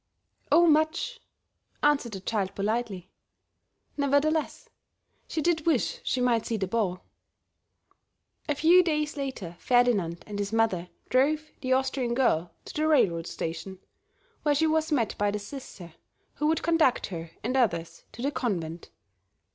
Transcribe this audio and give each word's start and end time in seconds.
"Oh, 0.51 0.65
much," 0.65 1.19
answered 1.83 2.13
the 2.13 2.21
child, 2.21 2.55
politely. 2.55 3.11
Nevertheless, 3.97 4.67
she 5.27 5.43
did 5.43 5.67
wish 5.67 5.99
she 6.03 6.19
might 6.19 6.43
see 6.43 6.57
the 6.57 6.65
ball. 6.65 7.03
A 8.49 8.55
few 8.55 8.81
days 8.81 9.15
later 9.15 9.55
Ferdinand 9.59 10.23
and 10.25 10.39
his 10.39 10.51
mother 10.51 10.89
drove 11.09 11.43
the 11.61 11.73
Austrian 11.73 12.15
girl 12.15 12.49
to 12.65 12.73
the 12.73 12.87
railroad 12.87 13.27
station, 13.27 13.77
where 14.41 14.55
she 14.55 14.65
was 14.65 14.91
met 14.91 15.15
by 15.19 15.29
the 15.29 15.37
Sister 15.37 15.93
who 16.33 16.47
would 16.47 16.63
conduct 16.63 17.05
her 17.05 17.29
and 17.43 17.55
others 17.55 18.03
to 18.13 18.23
the 18.23 18.31
Convent. 18.31 18.89